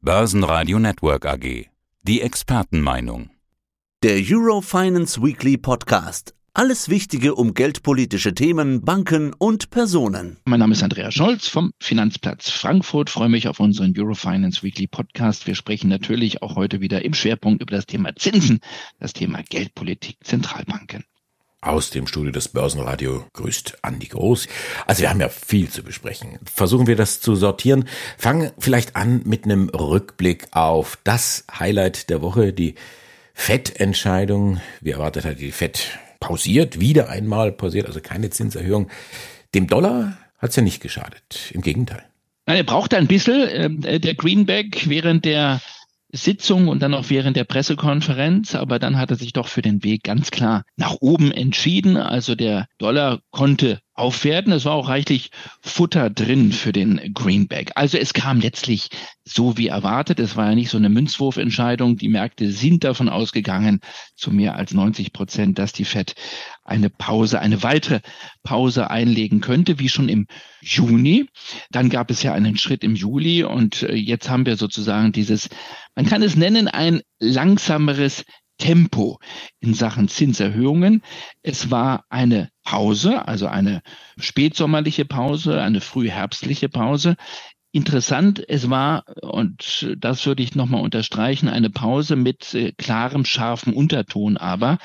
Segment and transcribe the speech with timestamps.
[0.00, 1.66] Börsenradio Network AG.
[2.02, 3.30] Die Expertenmeinung.
[4.04, 6.36] Der Eurofinance Weekly Podcast.
[6.54, 10.38] Alles Wichtige um geldpolitische Themen, Banken und Personen.
[10.44, 13.10] Mein Name ist Andreas Scholz vom Finanzplatz Frankfurt.
[13.10, 15.48] Freue mich auf unseren Eurofinance Weekly Podcast.
[15.48, 18.60] Wir sprechen natürlich auch heute wieder im Schwerpunkt über das Thema Zinsen,
[19.00, 21.02] das Thema Geldpolitik, Zentralbanken.
[21.60, 24.46] Aus dem Studio des Börsenradio grüßt Andi Groß.
[24.86, 26.38] Also wir haben ja viel zu besprechen.
[26.44, 27.88] Versuchen wir das zu sortieren.
[28.16, 32.76] Fangen vielleicht an mit einem Rückblick auf das Highlight der Woche, die
[33.34, 34.60] FED-Entscheidung.
[34.80, 38.88] Wie erwartet hat die FED pausiert, wieder einmal pausiert, also keine Zinserhöhung.
[39.52, 41.50] Dem Dollar hat es ja nicht geschadet.
[41.52, 42.04] Im Gegenteil.
[42.46, 43.82] Nein, er braucht ein bisschen.
[43.84, 45.60] Äh, der Greenback während der
[46.10, 49.84] Sitzung und dann auch während der Pressekonferenz, aber dann hat er sich doch für den
[49.84, 51.96] Weg ganz klar nach oben entschieden.
[51.96, 54.52] Also der Dollar konnte aufwerten.
[54.52, 55.30] Es war auch reichlich
[55.60, 57.72] Futter drin für den Greenback.
[57.74, 58.88] Also es kam letztlich
[59.24, 60.20] so wie erwartet.
[60.20, 61.96] Es war ja nicht so eine Münzwurfentscheidung.
[61.96, 63.80] Die Märkte sind davon ausgegangen,
[64.14, 66.14] zu mehr als 90 Prozent, dass die Fed
[66.64, 68.00] eine Pause, eine weitere
[68.42, 70.26] Pause einlegen könnte, wie schon im
[70.60, 71.26] Juni.
[71.70, 75.48] Dann gab es ja einen Schritt im Juli und äh, jetzt haben wir sozusagen dieses,
[75.94, 78.24] man kann es nennen, ein langsameres
[78.58, 79.18] Tempo
[79.60, 81.02] in Sachen Zinserhöhungen.
[81.42, 83.82] Es war eine Pause, also eine
[84.18, 87.16] spätsommerliche Pause, eine frühherbstliche Pause.
[87.70, 93.74] Interessant, es war, und das würde ich nochmal unterstreichen, eine Pause mit äh, klarem, scharfem
[93.74, 94.78] Unterton, aber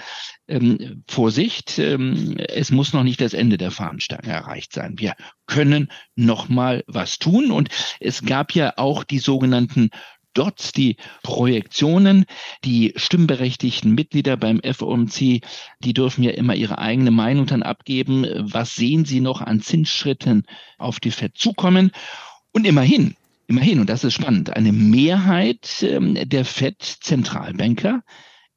[0.50, 4.96] ähm, Vorsicht, ähm, es muss noch nicht das Ende der Fahnenstange erreicht sein.
[4.98, 5.14] Wir
[5.46, 7.70] können nochmal was tun und
[8.02, 9.90] es gab ja auch die sogenannten
[10.34, 12.26] Dots, die Projektionen,
[12.64, 15.42] die stimmberechtigten Mitglieder beim FOMC,
[15.80, 18.26] die dürfen ja immer ihre eigene Meinung dann abgeben.
[18.40, 20.46] Was sehen sie noch an Zinsschritten
[20.78, 21.92] auf die FED zukommen?
[22.52, 23.16] Und immerhin,
[23.48, 28.02] immerhin, und das ist spannend, eine Mehrheit ähm, der FED-Zentralbanker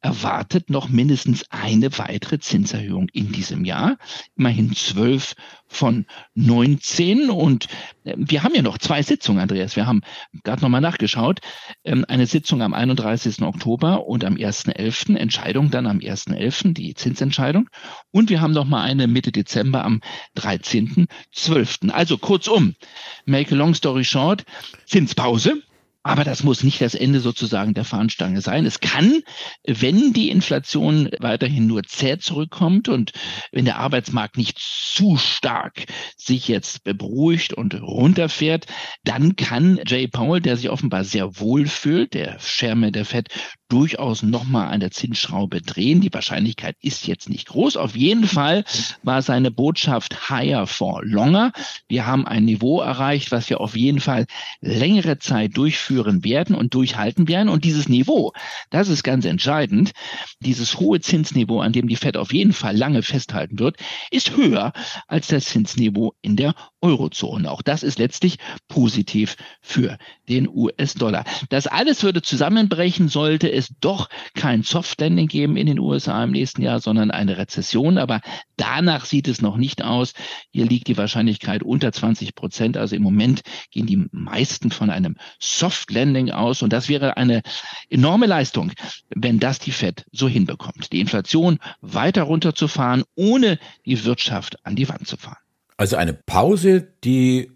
[0.06, 3.98] erwartet noch mindestens eine weitere Zinserhöhung in diesem Jahr.
[4.36, 5.34] Immerhin zwölf
[5.66, 6.06] von
[6.36, 7.28] 19.
[7.28, 7.66] Und
[8.04, 9.74] äh, wir haben ja noch zwei Sitzungen, Andreas.
[9.74, 10.02] Wir haben
[10.44, 11.40] gerade nochmal nachgeschaut.
[11.82, 13.42] Ähm, eine Sitzung am 31.
[13.42, 15.16] Oktober und am 1.11.
[15.16, 17.68] Entscheidung dann am 1.11., die Zinsentscheidung.
[18.12, 20.02] Und wir haben nochmal eine Mitte Dezember am
[20.36, 21.90] 13.12.
[21.90, 22.76] Also kurzum,
[23.24, 24.44] make a long story short,
[24.84, 25.62] Zinspause
[26.06, 28.64] aber das muss nicht das Ende sozusagen der Fahnenstange sein.
[28.64, 29.22] Es kann,
[29.66, 33.10] wenn die Inflation weiterhin nur zäh zurückkommt und
[33.50, 38.66] wenn der Arbeitsmarkt nicht zu stark sich jetzt beruhigt und runterfährt,
[39.02, 43.28] dann kann Jay Powell, der sich offenbar sehr wohl fühlt, der Chairman der Fed,
[43.68, 46.00] durchaus nochmal an der Zinsschraube drehen.
[46.00, 47.76] Die Wahrscheinlichkeit ist jetzt nicht groß.
[47.76, 48.64] Auf jeden Fall
[49.02, 51.52] war seine Botschaft higher for longer.
[51.88, 54.26] Wir haben ein Niveau erreicht, was wir auf jeden Fall
[54.60, 57.48] längere Zeit durchführen werden und durchhalten werden.
[57.48, 58.32] Und dieses Niveau,
[58.70, 59.92] das ist ganz entscheidend.
[60.40, 63.76] Dieses hohe Zinsniveau, an dem die Fed auf jeden Fall lange festhalten wird,
[64.10, 64.72] ist höher
[65.08, 67.50] als das Zinsniveau in der Eurozone.
[67.50, 68.38] Auch das ist letztlich
[68.68, 69.98] positiv für
[70.28, 71.24] den US-Dollar.
[71.48, 76.30] Das alles würde zusammenbrechen, sollte es doch kein Soft Landing geben in den USA im
[76.30, 77.98] nächsten Jahr, sondern eine Rezession.
[77.98, 78.20] Aber
[78.56, 80.12] danach sieht es noch nicht aus.
[80.50, 82.76] Hier liegt die Wahrscheinlichkeit unter 20 Prozent.
[82.76, 86.62] Also im Moment gehen die meisten von einem Soft Landing aus.
[86.62, 87.42] Und das wäre eine
[87.88, 88.72] enorme Leistung,
[89.14, 90.92] wenn das die Fed so hinbekommt.
[90.92, 95.38] Die Inflation weiter runterzufahren, ohne die Wirtschaft an die Wand zu fahren.
[95.78, 97.50] Also eine Pause, die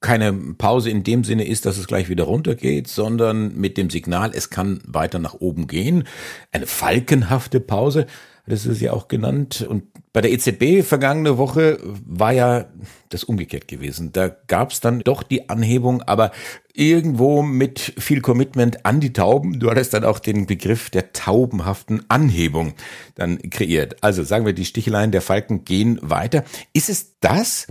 [0.00, 4.30] keine Pause in dem Sinne ist, dass es gleich wieder runtergeht, sondern mit dem Signal,
[4.34, 6.04] es kann weiter nach oben gehen.
[6.52, 8.06] Eine falkenhafte Pause,
[8.48, 9.66] das ist ja auch genannt.
[9.68, 12.66] Und bei der EZB vergangene Woche war ja
[13.10, 14.12] das umgekehrt gewesen.
[14.12, 16.32] Da gab es dann doch die Anhebung, aber
[16.72, 19.60] irgendwo mit viel Commitment an die Tauben.
[19.60, 22.74] Du hattest dann auch den Begriff der taubenhaften Anhebung
[23.16, 24.02] dann kreiert.
[24.02, 26.44] Also sagen wir, die Sticheleien der Falken gehen weiter.
[26.72, 27.66] Ist es das,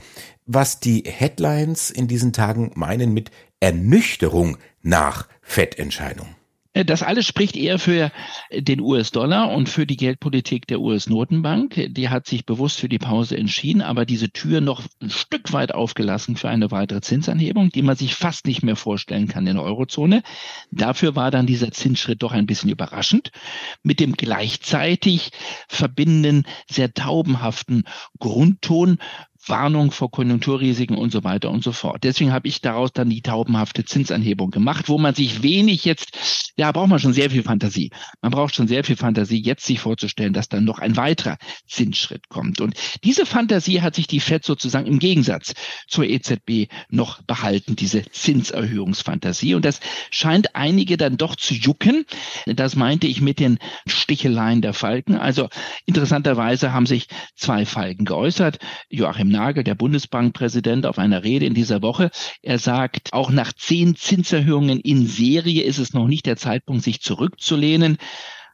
[0.47, 6.27] was die Headlines in diesen Tagen meinen mit Ernüchterung nach Fettentscheidung.
[6.85, 8.11] Das alles spricht eher für
[8.51, 11.87] den US-Dollar und für die Geldpolitik der US-Notenbank.
[11.89, 15.73] Die hat sich bewusst für die Pause entschieden, aber diese Tür noch ein Stück weit
[15.73, 19.63] aufgelassen für eine weitere Zinsanhebung, die man sich fast nicht mehr vorstellen kann in der
[19.63, 20.21] Eurozone.
[20.69, 23.31] Dafür war dann dieser Zinsschritt doch ein bisschen überraschend.
[23.81, 25.31] Mit dem gleichzeitig
[25.67, 27.85] verbindenden, sehr taubenhaften
[28.19, 28.99] Grundton
[29.49, 32.03] Warnung vor Konjunkturrisiken und so weiter und so fort.
[32.03, 36.71] Deswegen habe ich daraus dann die taubenhafte Zinsanhebung gemacht, wo man sich wenig jetzt, ja,
[36.71, 37.91] braucht man schon sehr viel Fantasie.
[38.21, 42.29] Man braucht schon sehr viel Fantasie, jetzt sich vorzustellen, dass dann noch ein weiterer Zinsschritt
[42.29, 42.61] kommt.
[42.61, 45.53] Und diese Fantasie hat sich die FED sozusagen im Gegensatz
[45.87, 49.55] zur EZB noch behalten, diese Zinserhöhungsfantasie.
[49.55, 49.79] Und das
[50.09, 52.05] scheint einige dann doch zu jucken.
[52.45, 55.17] Das meinte ich mit den Sticheleien der Falken.
[55.17, 55.49] Also
[55.85, 58.59] interessanterweise haben sich zwei Falken geäußert.
[58.89, 62.09] Joachim Nagel, der Bundesbankpräsident, auf einer Rede in dieser Woche.
[62.41, 67.01] Er sagt, auch nach zehn Zinserhöhungen in Serie ist es noch nicht der Zeitpunkt, sich
[67.01, 67.99] zurückzulehnen.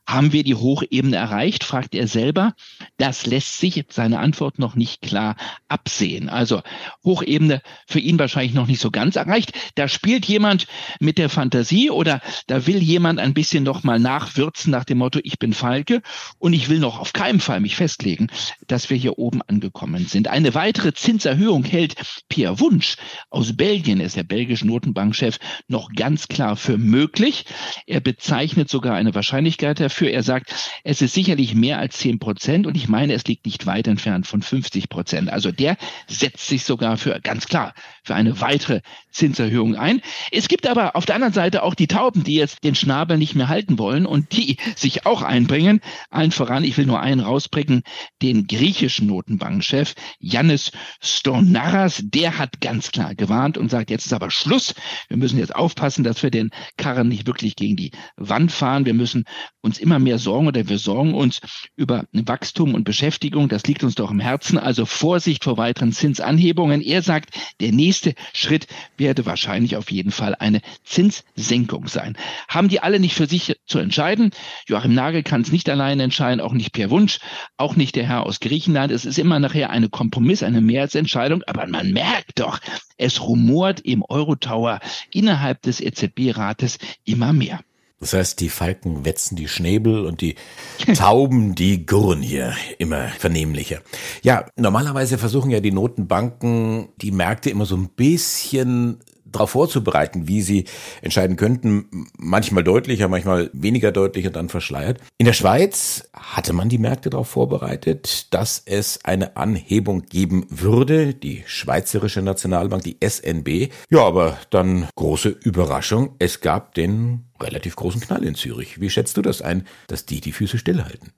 [0.08, 2.54] Haben wir die Hochebene erreicht, fragt er selber.
[2.98, 5.36] Das lässt sich, seine Antwort noch nicht klar
[5.70, 6.30] absehen.
[6.30, 6.62] Also
[7.04, 9.54] Hochebene für ihn wahrscheinlich noch nicht so ganz erreicht.
[9.76, 10.68] Da spielt jemand
[11.00, 15.20] mit der Fantasie oder da will jemand ein bisschen noch mal nachwürzen nach dem Motto,
[15.24, 16.02] ich bin Falke
[16.38, 18.28] und ich will noch auf keinen Fall mich festlegen,
[18.68, 20.28] dass wir hier oben angekommen sind.
[20.28, 21.96] Eine weitere Zinserhöhung hält
[22.28, 22.98] Pierre Wunsch
[23.30, 27.46] aus Belgien, ist der belgische Notenbankchef, noch ganz klar für möglich.
[27.88, 29.80] Er bezeichnet sogar eine Wahrscheinlichkeit.
[30.02, 30.54] Er sagt,
[30.84, 34.28] es ist sicherlich mehr als 10 Prozent und ich meine, es liegt nicht weit entfernt
[34.28, 35.30] von 50 Prozent.
[35.30, 37.74] Also der setzt sich sogar für ganz klar
[38.04, 38.82] für eine weitere
[39.12, 40.02] Zinserhöhung ein.
[40.32, 43.36] Es gibt aber auf der anderen Seite auch die Tauben, die jetzt den Schnabel nicht
[43.36, 45.80] mehr halten wollen und die sich auch einbringen.
[46.10, 47.84] Allen voran, ich will nur einen rausbringen,
[48.22, 52.02] den griechischen Notenbankchef Yannis Stornaras.
[52.04, 54.74] Der hat ganz klar gewarnt und sagt, jetzt ist aber Schluss.
[55.08, 58.86] Wir müssen jetzt aufpassen, dass wir den Karren nicht wirklich gegen die Wand fahren.
[58.86, 59.24] Wir müssen
[59.62, 61.42] uns immer mehr sorgen oder wir sorgen uns
[61.76, 63.50] über Wachstum und Beschäftigung.
[63.50, 64.58] Das liegt uns doch im Herzen.
[64.58, 66.82] Also Vorsicht vor weiteren Zinsanhebungen.
[66.82, 72.18] Er sagt, der nächste Schritt werde wahrscheinlich auf jeden Fall eine Zinssenkung sein.
[72.48, 74.32] Haben die alle nicht für sich zu entscheiden?
[74.68, 77.20] Joachim Nagel kann es nicht allein entscheiden, auch nicht per Wunsch,
[77.58, 78.92] auch nicht der Herr aus Griechenland.
[78.92, 82.60] Es ist immer nachher eine Kompromiss, eine Mehrheitsentscheidung, aber man merkt doch,
[82.98, 84.80] es rumort im Eurotower
[85.12, 87.60] innerhalb des EZB-Rates immer mehr.
[88.04, 90.36] Das heißt, die Falken wetzen die Schnäbel und die
[90.98, 93.80] Tauben, die gurren hier immer vernehmlicher.
[94.24, 100.42] Ja, normalerweise versuchen ja die Notenbanken, die Märkte immer so ein bisschen darauf vorzubereiten, wie
[100.42, 100.66] sie
[101.02, 102.08] entscheiden könnten.
[102.18, 105.00] Manchmal deutlicher, manchmal weniger deutlich und dann verschleiert.
[105.18, 111.14] In der Schweiz hatte man die Märkte darauf vorbereitet, dass es eine Anhebung geben würde.
[111.14, 113.72] Die Schweizerische Nationalbank, die SNB.
[113.90, 116.16] Ja, aber dann große Überraschung.
[116.20, 118.80] Es gab den relativ großen Knall in Zürich.
[118.82, 121.12] Wie schätzt du das ein, dass die die Füße stillhalten?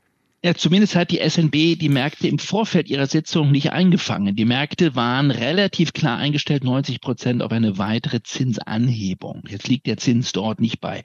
[0.45, 4.35] Ja, zumindest hat die SNB die Märkte im Vorfeld ihrer Sitzung nicht eingefangen.
[4.35, 9.41] Die Märkte waren relativ klar eingestellt, 90 Prozent auf eine weitere Zinsanhebung.
[9.47, 11.01] Jetzt liegt der Zins dort nicht bei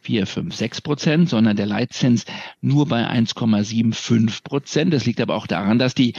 [0.00, 2.24] 4, 5, 6 Prozent, sondern der Leitzins
[2.62, 4.94] nur bei 1,75 Prozent.
[4.94, 6.14] Das liegt aber auch daran, dass die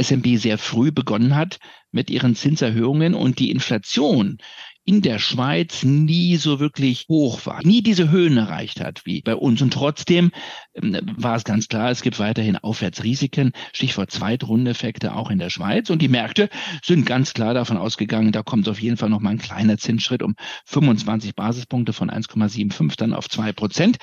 [0.00, 1.58] SNB sehr früh begonnen hat
[1.90, 4.38] mit ihren Zinserhöhungen und die Inflation
[4.86, 9.34] in der Schweiz nie so wirklich hoch war, nie diese Höhen erreicht hat wie bei
[9.34, 9.60] uns.
[9.60, 10.30] Und trotzdem
[10.74, 15.90] ähm, war es ganz klar, es gibt weiterhin Aufwärtsrisiken, Stichwort Zweitrundeffekte auch in der Schweiz.
[15.90, 16.48] Und die Märkte
[16.84, 20.22] sind ganz klar davon ausgegangen, da kommt auf jeden Fall noch mal ein kleiner Zinsschritt
[20.22, 20.36] um
[20.66, 23.98] 25 Basispunkte von 1,75 dann auf 2 Prozent.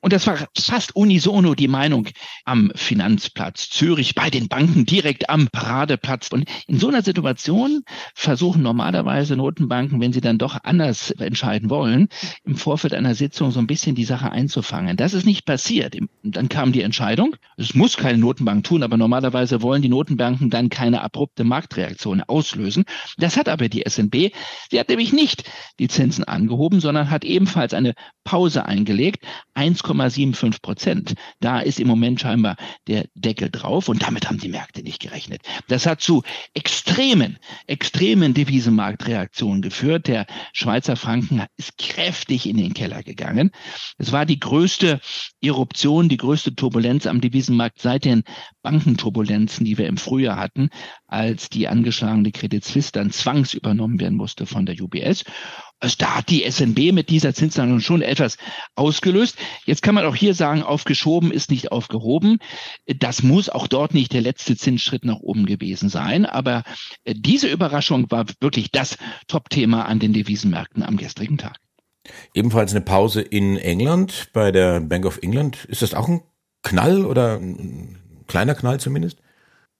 [0.00, 2.08] Und das war fast unisono die Meinung
[2.44, 6.32] am Finanzplatz Zürich, bei den Banken direkt am Paradeplatz.
[6.32, 7.84] Und in so einer Situation
[8.16, 12.08] versuchen normalerweise Notenbanken, wenn sie dann doch anders entscheiden wollen,
[12.44, 14.96] im Vorfeld einer Sitzung so ein bisschen die Sache einzufangen.
[14.96, 15.96] Das ist nicht passiert.
[16.22, 20.68] Dann kam die Entscheidung, es muss keine Notenbank tun, aber normalerweise wollen die Notenbanken dann
[20.68, 22.84] keine abrupte Marktreaktion auslösen.
[23.18, 24.32] Das hat aber die SNB.
[24.70, 25.44] Sie hat nämlich nicht
[25.78, 27.94] die Zinsen angehoben, sondern hat ebenfalls eine
[28.24, 29.24] Pause eingelegt,
[29.54, 31.14] 1,75 Prozent.
[31.40, 32.56] Da ist im Moment scheinbar
[32.86, 35.42] der Deckel drauf und damit haben die Märkte nicht gerechnet.
[35.68, 36.22] Das hat zu
[36.54, 40.06] extremen, extremen Devisenmarktreaktionen geführt.
[40.06, 40.13] Der
[40.52, 43.50] Schweizer Franken ist kräftig in den Keller gegangen.
[43.98, 45.00] Es war die größte
[45.40, 48.22] Eruption, die größte Turbulenz am Devisenmarkt seit den
[48.62, 50.70] Bankenturbulenzen, die wir im Frühjahr hatten,
[51.06, 55.24] als die angeschlagene Credit Suisse dann zwangsübernommen werden musste von der UBS.
[55.84, 58.38] Also da hat die SNB mit dieser Zinslandung schon etwas
[58.74, 59.36] ausgelöst.
[59.66, 62.38] Jetzt kann man auch hier sagen, aufgeschoben ist nicht aufgehoben.
[62.86, 66.24] Das muss auch dort nicht der letzte Zinsschritt nach oben gewesen sein.
[66.24, 66.62] Aber
[67.04, 68.96] äh, diese Überraschung war wirklich das
[69.28, 71.58] Top-Thema an den Devisenmärkten am gestrigen Tag.
[72.32, 75.66] Ebenfalls eine Pause in England bei der Bank of England.
[75.66, 76.22] Ist das auch ein
[76.62, 79.18] Knall oder ein kleiner Knall zumindest?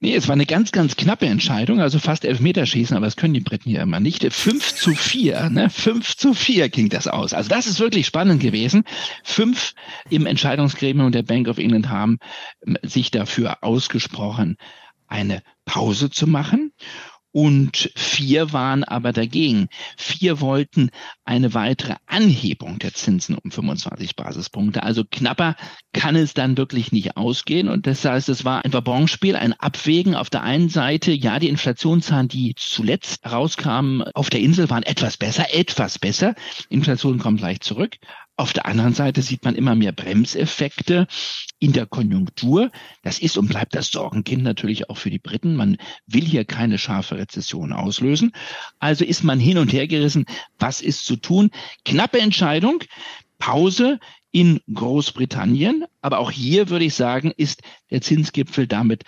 [0.05, 3.41] Nee, es war eine ganz, ganz knappe Entscheidung, also fast Elfmeterschießen, aber das können die
[3.41, 4.31] Briten hier immer nicht.
[4.35, 5.71] Fünf zu vier, ne?
[5.71, 7.33] Fünf zu vier ging das aus.
[7.33, 8.85] Also das ist wirklich spannend gewesen.
[9.23, 9.73] Fünf
[10.11, 12.19] im Entscheidungsgremium der Bank of England haben
[12.67, 14.59] ähm, sich dafür ausgesprochen,
[15.09, 16.73] eine Pause zu machen
[17.35, 19.67] und vier waren aber dagegen.
[19.97, 20.91] Vier wollten
[21.25, 24.85] eine weitere Anhebung der Zinsen um 25 Basispunkte.
[24.85, 25.57] Also knapper
[25.93, 27.69] kann es dann wirklich nicht ausgehen.
[27.69, 30.15] Und das heißt, es war ein Wabonspiel, ein Abwägen.
[30.15, 35.17] Auf der einen Seite, ja, die Inflationszahlen, die zuletzt rauskamen auf der Insel, waren etwas
[35.17, 36.37] besser, etwas besser.
[36.69, 37.97] Inflation kommt leicht zurück.
[38.37, 41.07] Auf der anderen Seite sieht man immer mehr Bremseffekte
[41.61, 42.73] in der Konjunktur.
[43.03, 45.55] Das ist und bleibt das Sorgenkind natürlich auch für die Briten.
[45.55, 45.77] Man
[46.07, 48.33] will hier keine scharfe Rezession auslösen.
[48.81, 50.27] Also ist man hin und her gerissen.
[50.59, 51.51] Was ist zu tun?
[51.85, 52.83] Knappe Entscheidung.
[53.39, 54.01] Pause
[54.33, 55.85] in Großbritannien.
[56.01, 59.05] Aber auch hier würde ich sagen, ist der Zinsgipfel damit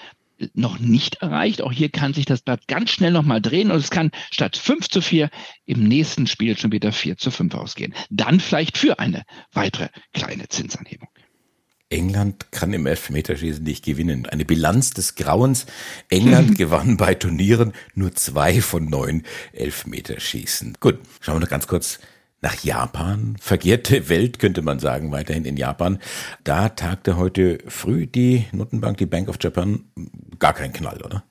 [0.55, 1.62] noch nicht erreicht.
[1.62, 4.88] Auch hier kann sich das Blatt ganz schnell nochmal drehen und es kann statt 5
[4.88, 5.31] zu 4
[5.64, 7.95] im nächsten Spiel schon wieder 4 zu 5 ausgehen.
[8.11, 11.09] Dann vielleicht für eine weitere kleine Zinsanhebung.
[11.88, 14.26] England kann im Elfmeterschießen nicht gewinnen.
[14.26, 15.66] Eine Bilanz des Grauens.
[16.09, 20.78] England gewann bei Turnieren nur zwei von neun Elfmeterschießen.
[20.81, 22.00] Gut, schauen wir noch ganz kurz
[22.40, 23.37] nach Japan.
[23.40, 25.99] Vergehrte Welt könnte man sagen, weiterhin in Japan.
[26.45, 29.85] Da tagte heute früh die Notenbank, die Bank of Japan,
[30.38, 31.25] gar kein Knall, oder?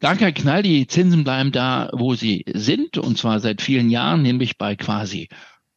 [0.00, 0.62] Gar kein Knall.
[0.62, 5.28] Die Zinsen bleiben da, wo sie sind, und zwar seit vielen Jahren, nämlich bei quasi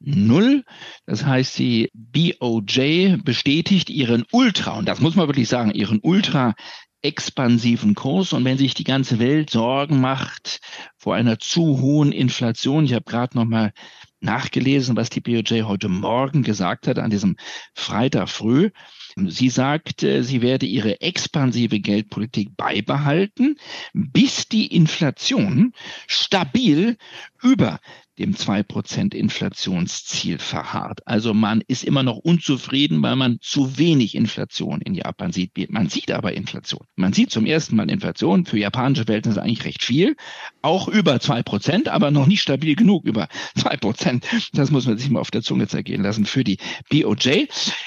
[0.02, 0.64] Null.
[1.06, 6.56] Das heißt, die BOJ bestätigt ihren Ultra, und das muss man wirklich sagen, ihren Ultra
[7.02, 8.34] expansiven Kurs.
[8.34, 10.60] Und wenn sich die ganze Welt Sorgen macht
[10.98, 13.72] vor einer zu hohen Inflation, ich habe gerade noch mal
[14.22, 17.36] nachgelesen, was die BOJ heute Morgen gesagt hat, an diesem
[17.74, 18.70] Freitag früh.
[19.16, 23.58] Sie sagt, sie werde ihre expansive Geldpolitik beibehalten,
[23.94, 25.74] bis die Inflation
[26.08, 26.98] stabil
[27.42, 27.80] über
[28.20, 31.08] dem 2% Inflationsziel verharrt.
[31.08, 35.54] Also man ist immer noch unzufrieden, weil man zu wenig Inflation in Japan sieht.
[35.72, 36.86] Man sieht aber Inflation.
[36.96, 38.46] Man sieht zum ersten Mal Inflation.
[38.46, 40.16] Für japanische Verhältnisse eigentlich recht viel.
[40.62, 44.24] Auch über 2%, aber noch nicht stabil genug über 2%.
[44.54, 46.58] Das muss man sich mal auf der Zunge zergehen lassen für die
[46.90, 47.46] BOJ.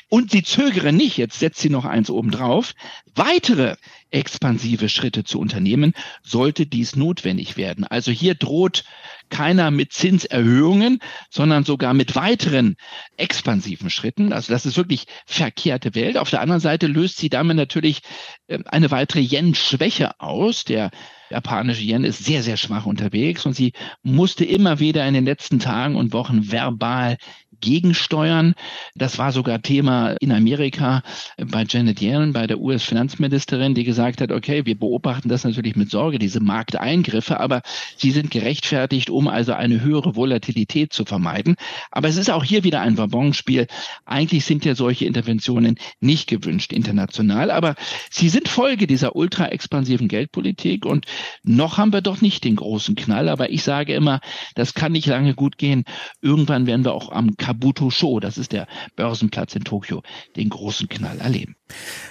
[0.08, 2.72] Und sie zögere nicht, jetzt setzt sie noch eins oben drauf,
[3.14, 3.76] weitere
[4.12, 7.84] expansive Schritte zu unternehmen, sollte dies notwendig werden.
[7.84, 8.84] Also hier droht
[9.30, 10.98] keiner mit Zinserhöhungen,
[11.30, 12.76] sondern sogar mit weiteren
[13.16, 14.32] expansiven Schritten.
[14.32, 16.18] Also das ist wirklich verkehrte Welt.
[16.18, 18.02] Auf der anderen Seite löst sie damit natürlich
[18.48, 20.64] ähm, eine weitere Yen-Schwäche aus.
[20.64, 20.90] Der
[21.32, 23.72] japanische Yen ist sehr, sehr schwach unterwegs und sie
[24.02, 27.16] musste immer wieder in den letzten Tagen und Wochen verbal
[27.62, 28.54] gegensteuern.
[28.94, 31.02] Das war sogar Thema in Amerika
[31.38, 35.90] bei Janet Yellen, bei der US-Finanzministerin, die gesagt hat, okay, wir beobachten das natürlich mit
[35.90, 37.62] Sorge, diese Markteingriffe, aber
[37.96, 41.54] sie sind gerechtfertigt, um also eine höhere Volatilität zu vermeiden.
[41.90, 43.66] Aber es ist auch hier wieder ein Wabonspiel.
[44.04, 47.76] Eigentlich sind ja solche Interventionen nicht gewünscht international, aber
[48.10, 51.06] sie sind Folge dieser ultra-expansiven Geldpolitik und
[51.42, 54.20] noch haben wir doch nicht den großen Knall, aber ich sage immer,
[54.54, 55.84] das kann nicht lange gut gehen.
[56.20, 60.02] Irgendwann werden wir auch am Kabuto Show, das ist der Börsenplatz in Tokio,
[60.36, 61.56] den großen Knall erleben.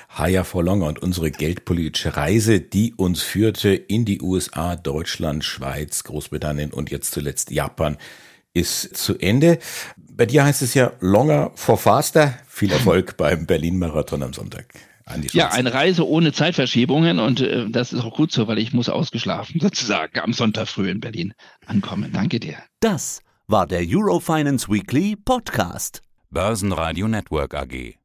[0.09, 6.03] Haya for Longer und unsere geldpolitische Reise, die uns führte in die USA, Deutschland, Schweiz,
[6.03, 7.97] Großbritannien und jetzt zuletzt Japan,
[8.53, 9.59] ist zu Ende.
[9.97, 12.37] Bei dir heißt es ja Longer for Faster.
[12.47, 14.90] Viel Erfolg beim Berlin-Marathon am Sonntag.
[15.33, 18.89] Ja, eine Reise ohne Zeitverschiebungen und äh, das ist auch gut so, weil ich muss
[18.89, 21.33] ausgeschlafen sozusagen am Sonntag früh in Berlin
[21.65, 22.11] ankommen.
[22.13, 22.57] Danke dir.
[22.79, 26.01] Das war der Eurofinance Weekly Podcast.
[26.29, 28.00] Börsenradio Network AG.